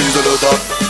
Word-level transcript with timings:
le 0.84 0.89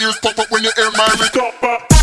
ears 0.00 0.16
pop 0.20 0.38
up 0.38 0.50
when 0.50 0.62
you 0.64 0.70
hear 0.76 0.90
my 0.92 1.06
recap. 1.20 1.93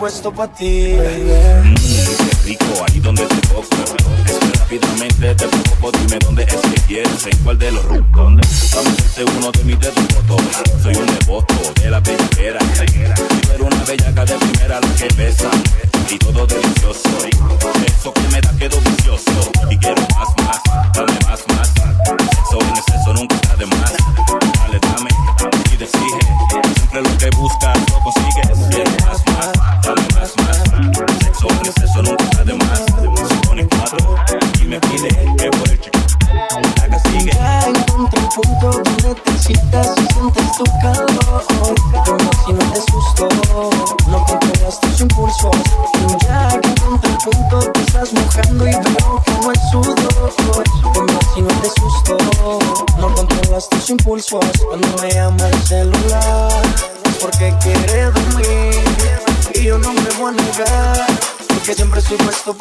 puesto 0.00 0.32
pa' 0.32 0.48
ti. 0.54 0.94
Mmm, 0.96 1.74
qué 1.76 2.36
rico, 2.46 2.64
ahí 2.90 3.00
donde 3.00 3.22
te 3.26 3.36
toco. 3.48 3.62
Es 4.40 4.60
rápidamente 4.60 5.34
te 5.34 5.46
por 5.80 5.92
dime 5.98 6.18
dónde 6.20 6.42
es 6.44 6.54
que 6.72 6.80
quieres, 6.88 7.26
en 7.26 7.36
cuál 7.44 7.58
de 7.58 7.70
los 7.70 7.84
rucos. 7.84 8.32
hacerte 8.40 9.24
uno 9.38 9.52
de 9.52 9.64
mis 9.64 9.78
dedos 9.78 9.94
Soy 10.82 10.94
un 10.96 11.06
devoto 11.18 11.54
de 11.82 11.90
la 11.90 12.02
primera. 12.02 12.60
Pero 13.48 13.64
una 13.66 13.84
bellaca 13.84 14.24
de 14.24 14.34
primera 14.36 14.80
la 14.80 14.88
que 14.96 15.08
besa. 15.18 15.50
Y 16.08 16.18
todo 16.18 16.46
delicioso. 16.46 17.10
Eso 17.84 18.12
que 18.14 18.28
me 18.32 18.40
da 18.40 18.50
quedo 18.58 18.80
vicioso. 18.80 19.52
Y 19.70 19.76
quiero 19.76 20.00
más, 20.16 20.46
más, 20.46 20.60
dame 20.94 21.12
más, 21.28 21.40
más. 21.48 21.68
Eso, 21.76 22.58
en 22.58 22.76
exceso 22.78 23.12
nunca 23.12 23.34
está 23.34 23.56
de 23.56 23.66
más. 23.66 23.92
Dale, 24.60 24.78
dame, 24.80 25.10
y 25.74 25.76
decide. 25.76 26.22
Siempre 26.78 27.02
lo 27.02 27.18
que 27.18 27.30
buscas 27.36 27.78
lo 27.90 28.00
consigues. 28.00 28.74
Quiero 28.74 28.90
más, 29.04 29.22
más. 29.26 29.89
si 39.54 40.14
sientes 40.14 40.52
tu 40.56 40.64
calor 40.80 41.44
Como 41.48 42.30
si 42.46 42.52
no 42.54 42.64
te 42.72 42.80
susto 42.80 43.28
No 44.06 44.24
controlas 44.24 44.80
tus 44.80 45.00
impulsos 45.00 45.50
y 45.96 46.24
Ya 46.24 46.48
que 46.60 46.68
ponte 46.80 47.08
el 47.08 47.16
punto 47.18 47.72
estás 47.84 48.12
mojando 48.12 48.66
y 48.68 48.72
veo 48.72 49.22
como 49.26 49.50
el 49.50 49.60
sudor 49.72 50.32
Como 50.92 51.18
si 51.34 51.42
no 51.42 51.48
te 51.48 51.68
susto 51.68 52.16
No 52.98 53.14
controlas 53.14 53.68
tus 53.68 53.90
impulsos 53.90 54.44
Cuando 54.68 54.88
me 55.02 55.10
llama 55.12 55.46
el 55.48 55.62
celular 55.62 56.62
Porque 57.20 57.52
quiere 57.62 58.02
dormir 58.02 58.82
Y 59.54 59.64
yo 59.64 59.78
no 59.78 59.92
me 59.92 60.10
voy 60.18 60.32
a 60.38 60.42
negar 60.42 61.06
Porque 61.48 61.74
siempre 61.74 62.00
estoy 62.00 62.18
puesto 62.18 62.54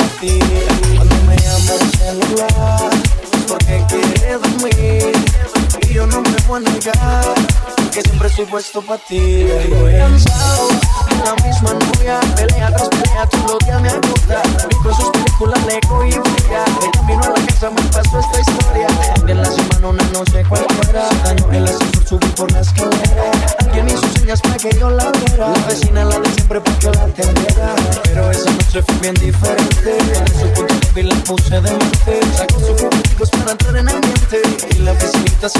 puesto 8.49 8.81
para 8.81 8.99
ti. 9.05 9.41
Estoy 9.43 9.93
cansado 9.93 10.67
de 10.69 11.15
la 11.23 11.33
misma 11.45 11.73
novia, 11.73 12.19
pelea 12.35 12.69
tras 12.73 12.89
pelea, 12.89 13.27
todo 13.29 13.57
el 13.59 13.65
día 13.65 13.79
me 13.79 13.89
agota. 13.89 14.41
con 14.83 14.93
sus 14.95 15.09
películas 15.11 15.65
le 15.67 15.75
y 15.77 16.11
fría. 16.11 16.63
El 16.83 16.91
camino 16.91 17.23
a 17.23 17.29
la 17.39 17.45
casa, 17.45 17.69
me 17.69 17.81
pasó 17.83 18.19
esta 18.19 18.39
historia. 18.41 18.87
De 19.25 19.35
la 19.35 19.45
semana 19.45 19.87
una 19.87 20.03
noche 20.11 20.43
cualquiera, 20.47 21.07
daño 21.23 21.47
la 21.51 21.65
ascensor, 21.69 22.07
subí 22.07 22.25
por 22.35 22.51
la 22.51 22.61
escalera. 22.61 23.31
Alguien 23.61 23.87
hizo 23.89 24.09
señas 24.19 24.41
para 24.41 24.57
que 24.57 24.71
yo 24.79 24.89
la 24.89 25.11
viera. 25.11 25.49
La 25.49 25.65
vecina 25.67 26.05
la 26.05 26.19
de 26.19 26.29
siempre 26.33 26.61
para 26.61 26.77
que 26.79 26.89
la 26.91 27.03
atendiera. 27.03 27.75
Pero 28.05 28.31
esa 28.31 28.49
noche 28.51 28.81
fue 28.81 28.95
bien 29.01 29.13
diferente. 29.15 29.97
Su 30.41 30.47
punto 30.53 30.99
y 30.99 31.03
la 31.03 31.15
puse 31.23 31.49
de 31.49 31.61
mente. 31.61 32.19
Sacó 32.35 32.59
sus 32.59 32.71
conmigo 32.81 33.25
para 33.31 33.51
entrar 33.51 33.77
en 33.77 33.89
ambiente 33.89 34.41
y 34.71 34.73
la 34.79 34.93
vecinita 34.93 35.49
se 35.49 35.59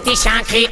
C'était 0.05 0.15
chancré. 0.29 0.67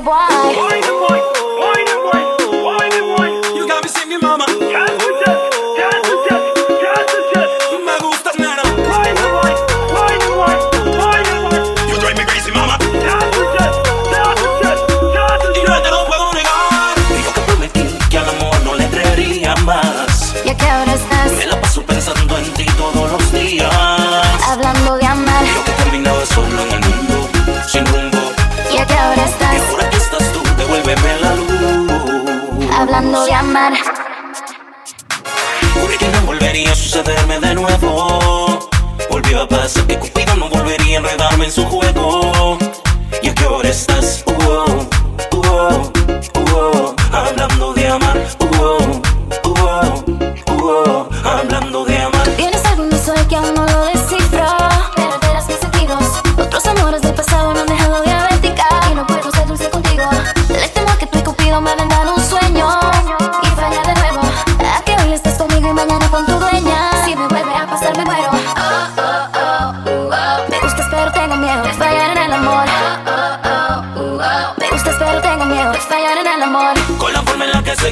boy. 0.00 0.65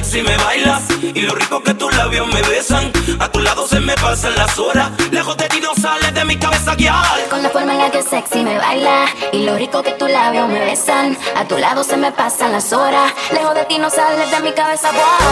Si 0.09 0.21
me 0.21 0.37
bailas 0.37 0.81
y 1.01 1.21
lo 1.21 1.33
rico 1.33 1.61
que 1.63 1.73
tus 1.73 1.91
labios 1.97 2.27
me 2.27 2.41
besan. 2.43 2.91
A 3.19 3.27
tu 3.29 3.39
lado 3.39 3.67
se 3.67 3.79
me 3.79 3.93
pasan 3.95 4.33
las 4.37 4.57
horas, 4.59 4.91
lejos 5.11 5.35
de 5.35 5.49
ti 5.49 5.59
no 5.59 5.73
sales 5.73 6.13
de 6.13 6.23
mi 6.25 6.37
cabeza 6.37 6.75
guiar. 6.75 7.25
Con 7.29 7.41
la 7.41 7.49
forma 7.49 7.73
en 7.73 7.79
la 7.79 7.89
que 7.91 8.03
sexy 8.03 8.43
me 8.43 8.55
baila 8.57 9.05
y 9.33 9.45
lo 9.45 9.55
rico 9.57 9.81
que 9.81 9.93
tus 9.93 10.09
labios 10.09 10.47
me 10.47 10.59
besan. 10.59 11.17
A 11.35 11.45
tu 11.47 11.57
lado 11.57 11.83
se 11.83 11.97
me 11.97 12.11
pasan 12.11 12.51
las 12.51 12.71
horas, 12.71 13.13
lejos 13.33 13.55
de 13.55 13.65
ti 13.65 13.79
no 13.79 13.89
sales 13.89 14.29
de 14.29 14.39
mi 14.41 14.53
cabeza 14.53 14.91
guiar. 14.91 15.25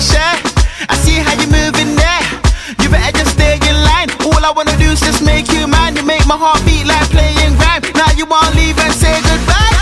t-shirt. 0.00 0.38
I 0.90 0.94
see 1.06 1.18
how 1.22 1.34
you 1.38 1.46
moving 1.46 1.94
there. 1.94 2.22
You 2.82 2.90
better 2.90 3.12
just 3.18 3.34
stay 3.38 3.56
in 3.62 3.76
line. 3.88 4.10
All 4.26 4.42
I 4.42 4.50
wanna 4.50 4.74
do 4.76 4.90
is 4.90 5.00
just 5.00 5.22
make 5.22 5.46
you 5.54 5.66
mine. 5.68 5.94
You 5.94 6.02
make 6.02 6.26
my 6.26 6.36
heart 6.44 6.60
beat 6.66 6.86
like 6.86 7.06
playing 7.14 7.52
rhyme. 7.62 7.82
Now 8.00 8.10
you 8.18 8.26
won't 8.26 8.52
leave 8.58 8.76
and 8.84 8.92
say 8.94 9.14
goodbye. 9.22 9.74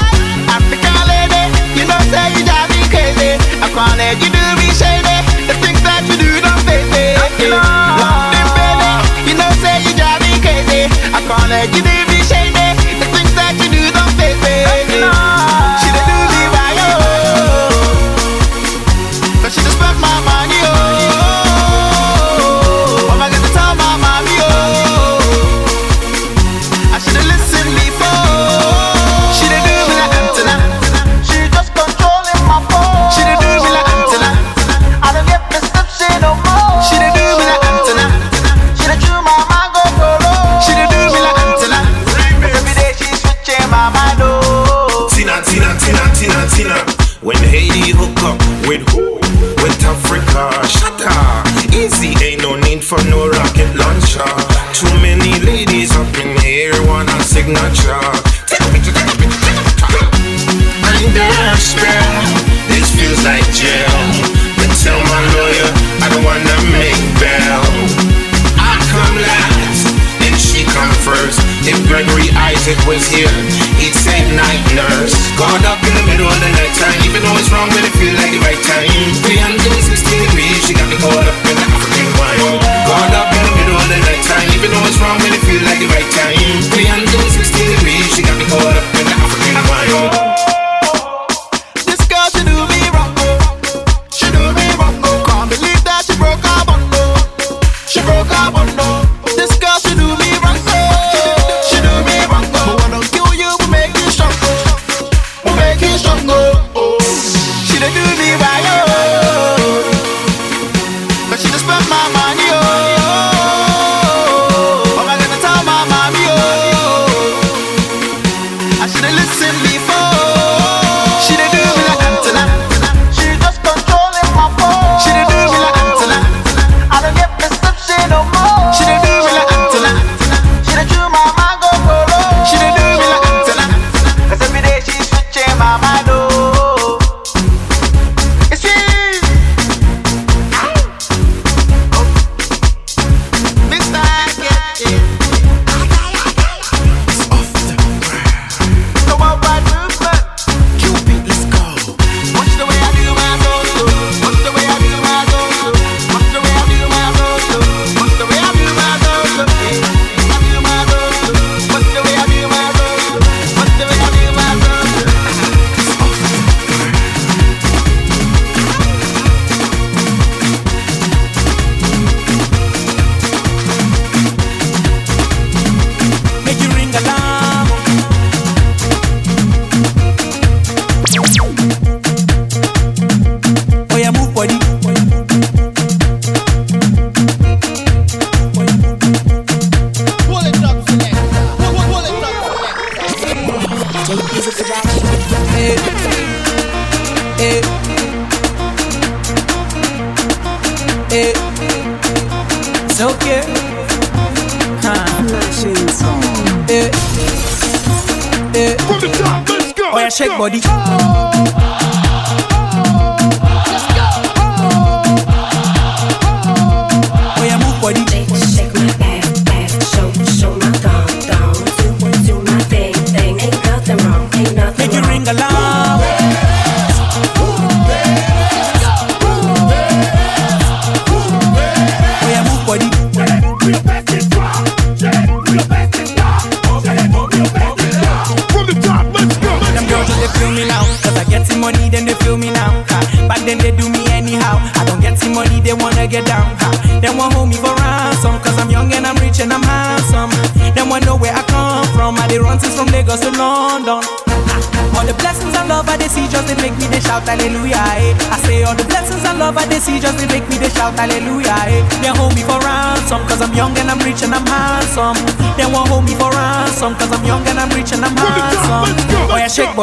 African 0.53 0.97
lady, 1.13 1.43
you 1.79 1.85
know 1.89 2.01
say 2.13 2.25
you 2.37 2.43
drive 2.45 2.69
me 2.75 2.81
crazy. 2.93 3.31
I 3.65 3.67
can't 3.73 3.97
let 4.01 4.15
you 4.23 4.29
do 4.39 4.45
me 4.61 4.69
shady. 4.81 5.12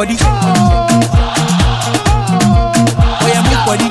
body. 0.00 0.16
Oh 0.20 0.24
yeah, 3.28 3.42
move 3.44 3.62
body. 3.68 3.86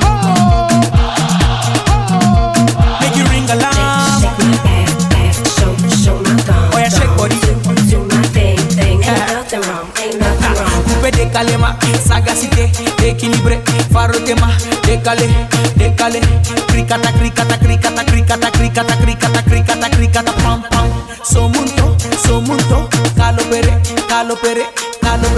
Make 2.98 3.14
you 3.16 3.24
ring 3.30 3.46
alarm. 3.50 3.78
Oh 3.78 3.80
sagacité, 12.04 12.64
équilibré, 13.06 13.56
farotema, 13.92 14.48
décalé, 14.84 15.26
décalé. 15.76 16.20
Cricata, 16.66 17.12
cricata, 17.12 17.56
cricata, 17.58 18.04
cricata, 18.04 18.50
cricata, 18.50 18.96
cricata, 19.00 19.42
cricata, 19.46 19.88
cricata, 19.90 20.32
pam 20.42 20.62
pam. 20.70 20.88
Somunto, 21.22 21.94
somunto, 22.26 22.88
calopere, 23.16 23.80
calopere 24.08 24.64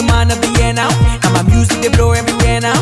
the 0.00 0.06
man 0.08 0.32
of 0.32 0.40
the 0.40 0.48
year 0.56 0.72
now. 0.72 0.88
And 1.20 1.32
my 1.36 1.44
music 1.52 1.76
they 1.84 1.92
blow 1.92 2.16
everywhere 2.16 2.60
now. 2.64 2.76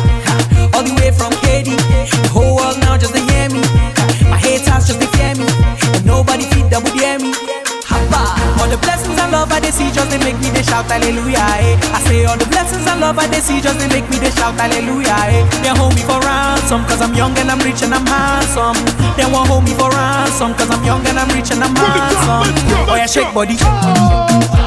All 0.71 0.83
the 0.87 0.95
way 1.03 1.11
from 1.11 1.35
Haiti, 1.43 1.75
the 1.75 2.31
whole 2.31 2.55
world 2.55 2.79
now 2.79 2.95
just 2.95 3.11
to 3.11 3.19
hear 3.19 3.51
me. 3.51 3.59
My 4.31 4.39
haters 4.39 4.87
just 4.87 4.99
to 5.03 5.07
fear 5.19 5.35
me, 5.35 5.43
and 5.99 6.03
nobody 6.07 6.47
feed 6.47 6.71
them 6.71 6.87
would 6.87 6.95
hear 6.95 7.19
me. 7.19 7.35
All 7.91 8.67
the 8.67 8.77
blessings 8.83 9.17
and 9.19 9.31
love 9.31 9.51
I 9.51 9.59
they 9.59 9.71
see 9.71 9.87
just 9.91 10.09
they 10.11 10.19
make 10.19 10.37
me 10.39 10.49
they 10.51 10.61
shout 10.63 10.85
hallelujah. 10.87 11.43
Eh. 11.63 11.79
I 11.91 11.99
say 12.07 12.23
all 12.25 12.37
the 12.37 12.45
blessings 12.45 12.85
and 12.87 12.99
love 13.01 13.17
I 13.19 13.25
they 13.27 13.39
see 13.39 13.59
just 13.63 13.79
they 13.79 13.87
make 13.89 14.07
me 14.11 14.19
they 14.19 14.29
shout 14.31 14.53
hallelujah. 14.55 15.15
Eh. 15.31 15.47
They 15.63 15.71
hold 15.75 15.95
me 15.95 16.03
for 16.03 16.19
ransom 16.21 16.83
cause 16.85 16.99
I'm 17.01 17.13
young 17.15 17.31
and 17.39 17.49
I'm 17.51 17.59
rich 17.63 17.81
and 17.87 17.95
I'm 17.95 18.05
handsome. 18.05 18.75
They 19.15 19.25
won't 19.27 19.47
hold 19.49 19.63
me 19.63 19.73
for 19.79 19.89
ransom 19.91 20.53
cause 20.59 20.69
I'm 20.69 20.83
young 20.85 21.03
and 21.07 21.19
I'm 21.19 21.27
rich 21.35 21.51
and 21.51 21.63
I'm 21.63 21.71
handsome. 21.71 22.51
Oh 22.87 22.95
yeah, 22.99 23.07
shake 23.07 23.33
body. 23.33 23.55
Oh 23.63 24.58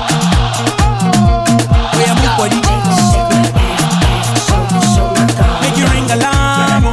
body. 2.43 2.57
Make 5.63 5.77
you 5.79 5.87
ring 5.93 6.11
alarm. 6.11 6.85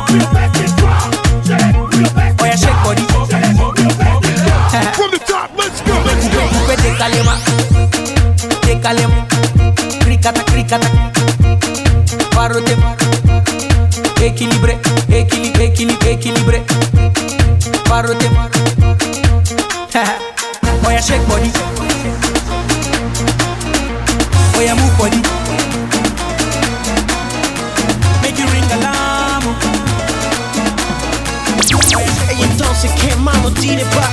Boy, 2.38 2.45
I 2.45 2.56
shake 2.56 2.78
body. 2.86 3.04
From 4.93 5.12
the 5.12 5.20
top, 5.26 5.50
let's 5.58 5.82
go. 5.82 5.95
Kupete 6.54 6.95
kalema, 7.00 7.34
te 8.62 8.76
kalema, 8.80 9.26
krikata 10.04 10.43
krikata, 10.52 10.89
parote 12.36 12.76
equilibre, 14.22 14.78
equilibre, 15.10 15.66
equilibre, 15.66 16.12
equilibre, 16.12 16.60
parote. 17.89 18.30
Oh 20.86 20.89
yeah, 20.91 21.02
shake 21.02 21.26
body. 21.28 21.68
Entonces 32.82 33.05
qué 33.09 33.15
mano 33.17 33.51
tiene 33.51 33.84
pa 33.84 34.07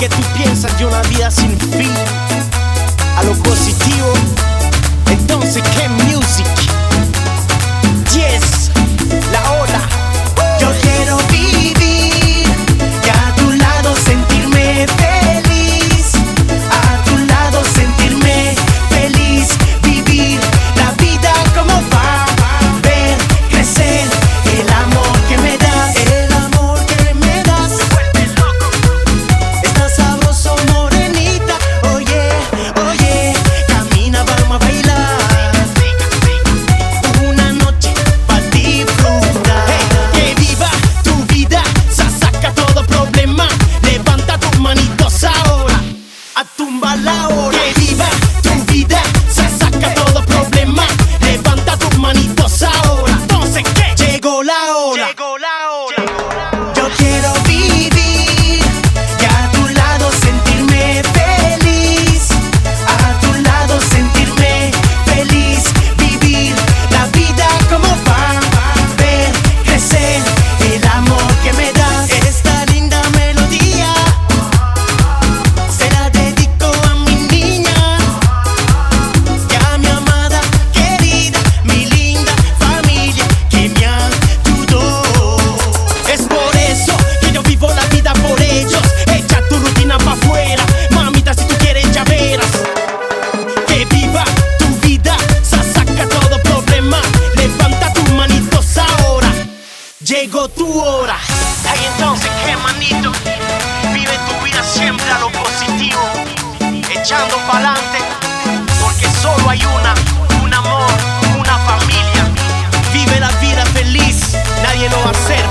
que 0.00 0.08
tú 0.08 0.16
piensas 0.36 0.76
de 0.76 0.84
una 0.86 1.00
vida 1.02 1.30
sin 1.30 1.56
fin 1.60 1.92
a 3.16 3.22
lo 3.22 3.34
positivo 3.34 4.12
entonces 5.08 5.62
qué 5.76 5.88
music 5.90 6.73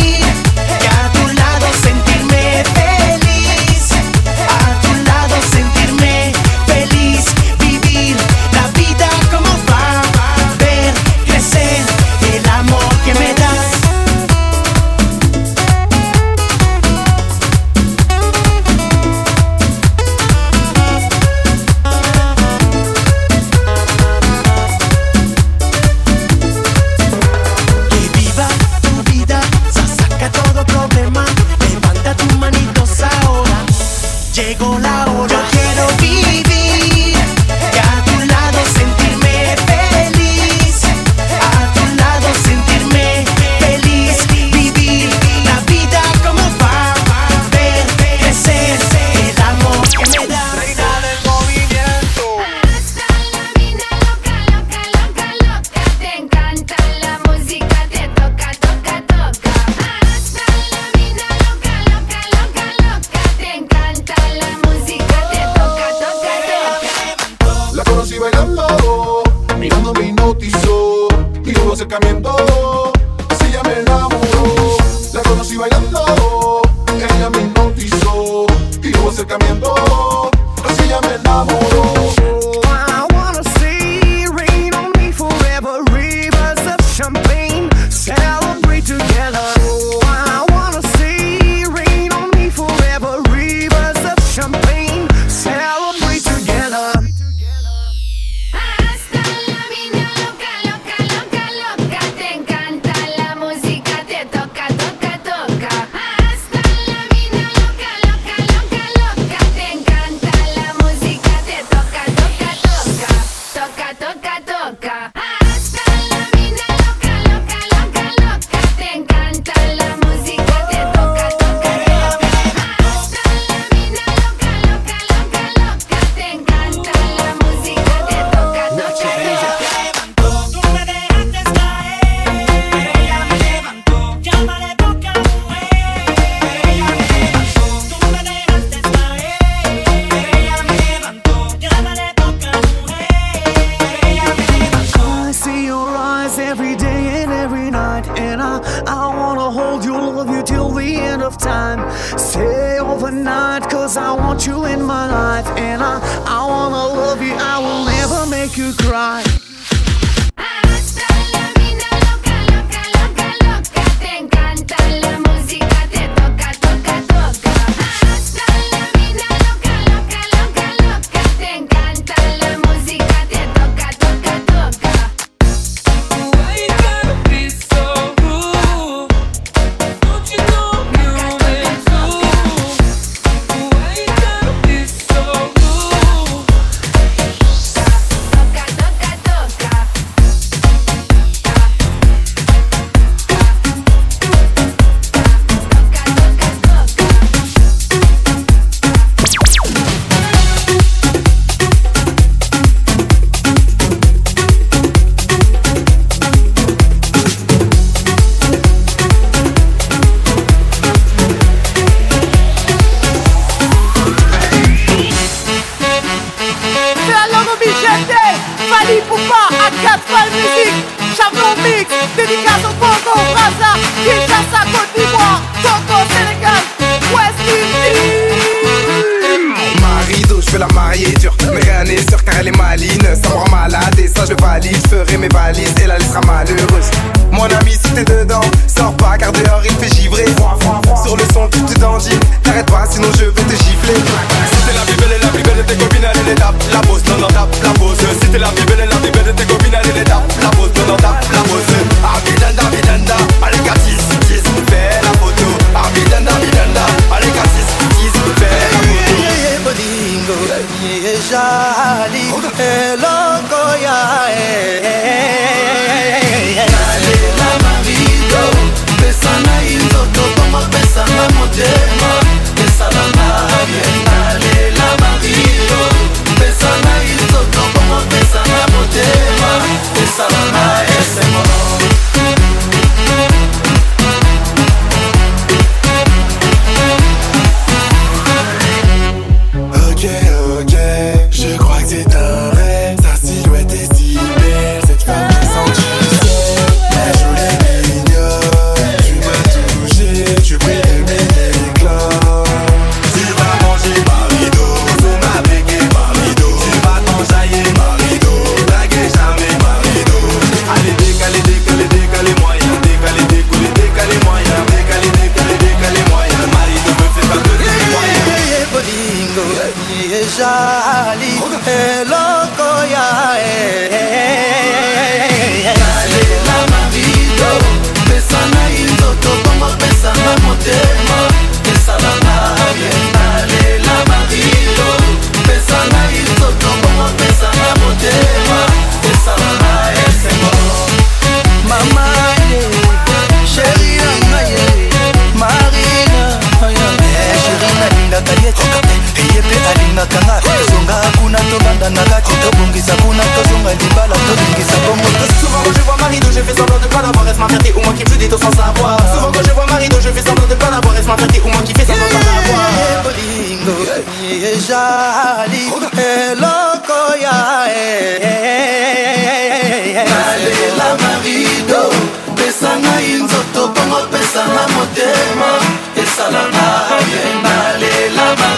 je 243.17 243.25
vais 243.27 243.43
te 243.43 243.53
gifler 243.65 244.38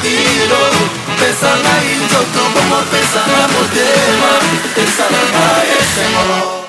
biro 0.03 0.63
pesa 1.21 1.51
ngai 1.61 1.89
nzoto 2.05 2.43
bongo 2.53 2.81
pesa 2.93 3.23
na 3.33 3.43
motema 3.53 4.33
esala 4.83 5.21
ma 5.35 5.47
esengo 5.79 6.60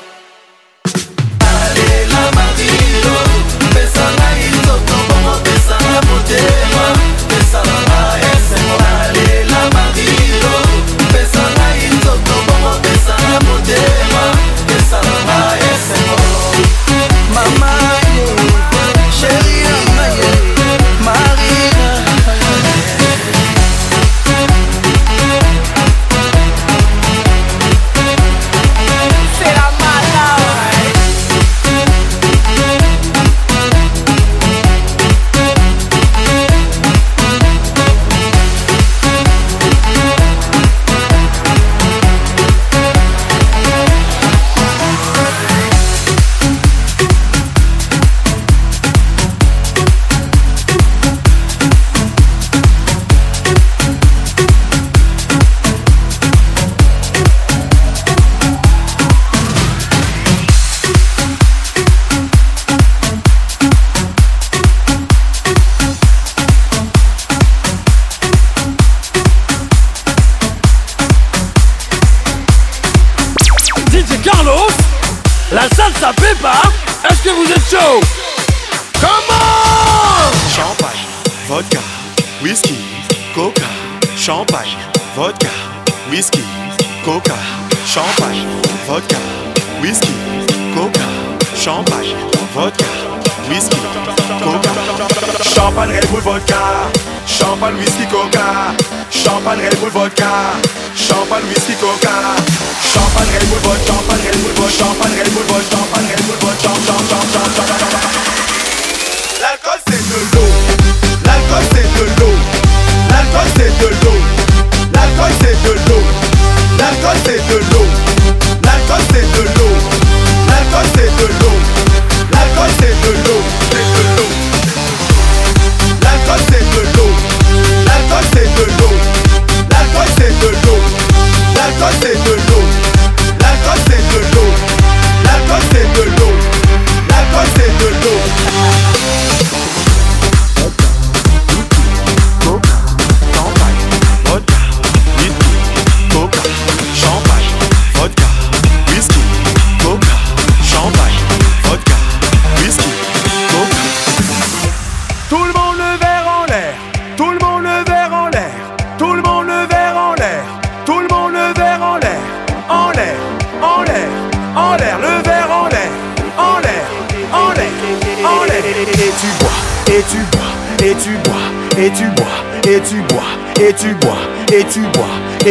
would 103.67 103.79
push 103.85 103.89
off 103.89 104.09
and 104.17 104.23
it 104.25 104.39
would 104.43 104.55
push 104.57 104.81
off 104.81 104.97
and 105.05 105.30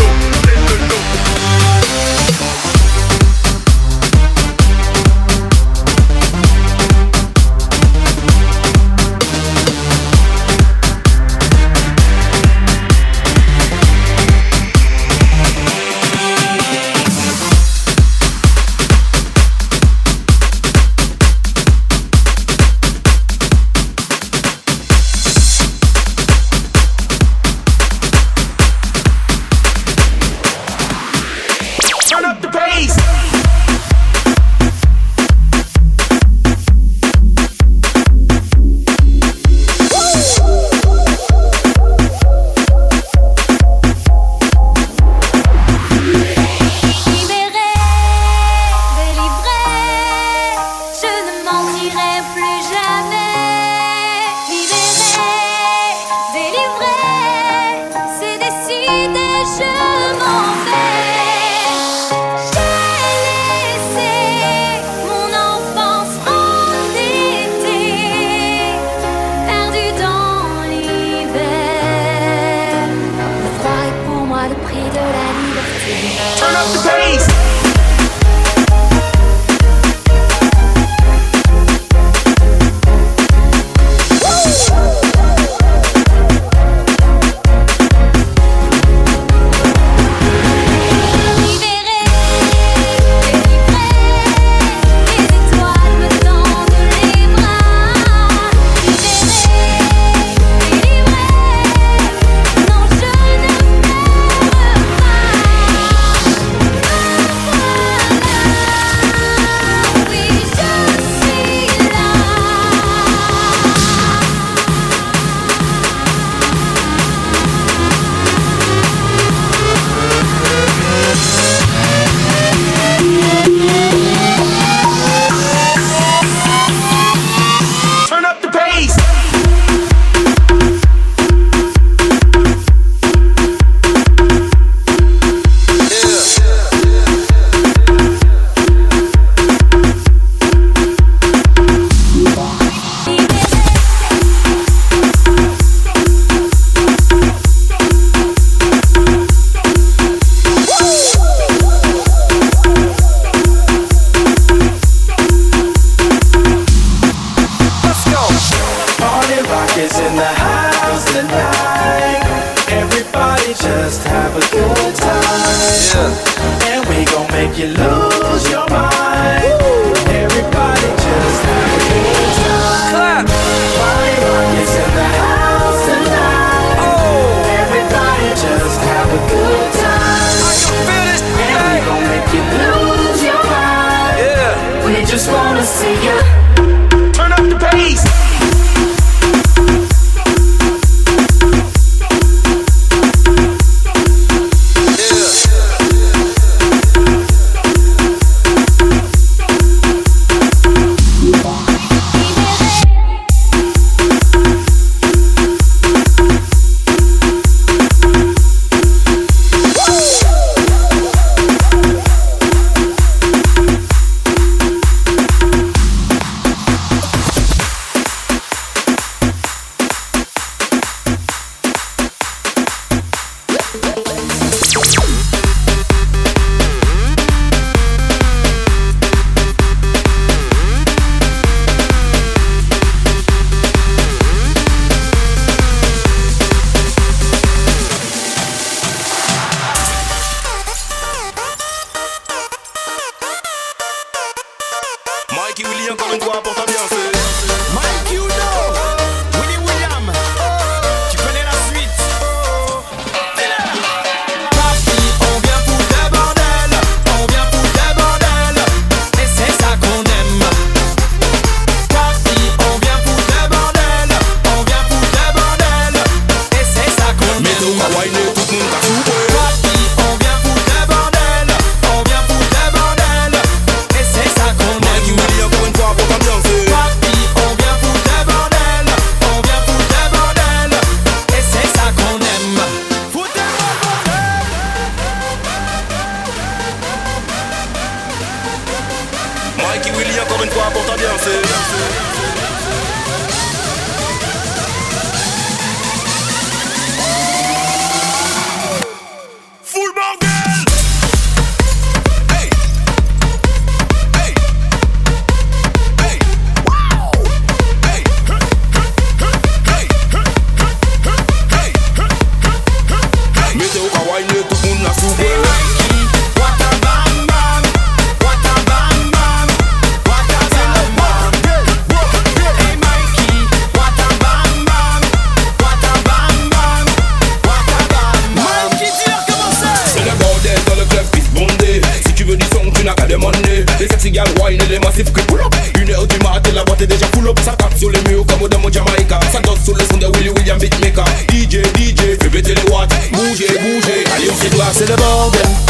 massif 334.99 335.11
que 335.13 335.21
pull 335.23 335.39
up 335.41 335.53
Une 335.79 335.89
heure 335.91 336.05
du 336.07 336.17
matin, 336.19 336.49
la 336.53 336.63
boîte 336.63 336.81
est 336.81 336.87
déjà 336.87 337.05
full 337.13 337.27
up 337.29 337.39
Ça 337.43 337.51
tape 337.53 337.77
sur 337.77 337.89
les 337.89 338.01
murs 338.09 338.25
comme 338.25 338.47
dans 338.47 338.59
mon 338.59 338.71
Jamaïca 338.71 339.19
Ça 339.31 339.39
danse 339.41 339.63
sur 339.63 339.73
le 339.75 339.81
son 339.89 339.97
de 339.97 340.05
Willy 340.17 340.29
William 340.29 340.57
Beatmaker 340.57 341.05
DJ, 341.31 341.57
DJ, 341.77 342.17
fais 342.21 342.29
péter 342.29 342.55
les 342.55 342.71
watts 342.71 342.89
Bougez, 343.13 343.47
bougez, 343.47 344.03
allez 344.15 344.29
on 344.31 344.35
s'éclate 344.41 344.73
C'est 344.73 344.89
le 344.89 344.95
bordel 344.95 345.68